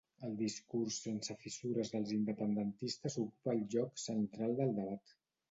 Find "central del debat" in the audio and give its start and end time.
4.07-5.17